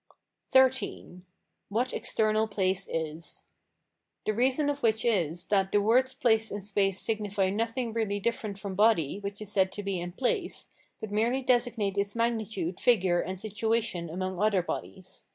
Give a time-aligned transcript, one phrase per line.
[0.51, 1.21] XIII.
[1.69, 3.45] What external place is.
[4.25, 8.57] The reason of which is, that the words place and space signify nothing really different
[8.57, 10.69] from body which is said to be in place,
[10.99, 15.25] but merely designate its magnitude, figure, and situation among other bodies.